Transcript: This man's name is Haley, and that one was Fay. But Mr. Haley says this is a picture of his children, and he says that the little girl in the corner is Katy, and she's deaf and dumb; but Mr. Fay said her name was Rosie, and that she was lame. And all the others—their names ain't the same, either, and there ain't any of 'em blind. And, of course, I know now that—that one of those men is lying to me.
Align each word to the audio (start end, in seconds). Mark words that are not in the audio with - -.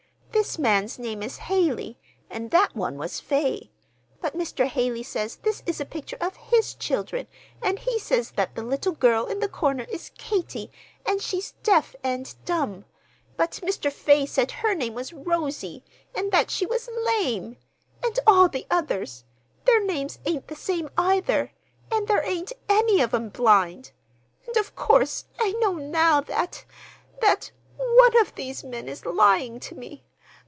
This 0.33 0.57
man's 0.57 0.97
name 0.97 1.21
is 1.21 1.37
Haley, 1.37 1.99
and 2.27 2.49
that 2.49 2.75
one 2.75 2.97
was 2.97 3.19
Fay. 3.19 3.69
But 4.21 4.35
Mr. 4.35 4.65
Haley 4.65 5.03
says 5.03 5.35
this 5.35 5.61
is 5.67 5.79
a 5.79 5.85
picture 5.85 6.17
of 6.19 6.35
his 6.35 6.73
children, 6.73 7.27
and 7.61 7.77
he 7.77 7.99
says 7.99 8.31
that 8.31 8.55
the 8.55 8.63
little 8.63 8.93
girl 8.93 9.27
in 9.27 9.39
the 9.39 9.47
corner 9.49 9.83
is 9.91 10.11
Katy, 10.17 10.71
and 11.05 11.21
she's 11.21 11.51
deaf 11.63 11.95
and 12.03 12.33
dumb; 12.43 12.85
but 13.37 13.59
Mr. 13.63 13.91
Fay 13.91 14.25
said 14.25 14.49
her 14.51 14.73
name 14.73 14.95
was 14.95 15.13
Rosie, 15.13 15.83
and 16.15 16.31
that 16.31 16.49
she 16.49 16.65
was 16.65 16.89
lame. 17.05 17.57
And 18.03 18.17
all 18.25 18.49
the 18.49 18.65
others—their 18.71 19.85
names 19.85 20.17
ain't 20.25 20.47
the 20.47 20.55
same, 20.55 20.89
either, 20.97 21.51
and 21.91 22.07
there 22.07 22.23
ain't 22.27 22.53
any 22.67 22.99
of 22.99 23.13
'em 23.13 23.29
blind. 23.29 23.91
And, 24.47 24.57
of 24.57 24.75
course, 24.75 25.25
I 25.39 25.51
know 25.59 25.73
now 25.73 26.19
that—that 26.19 27.51
one 27.77 28.17
of 28.19 28.33
those 28.33 28.63
men 28.63 28.87
is 28.89 29.05
lying 29.05 29.59
to 29.59 29.75
me. 29.75 30.03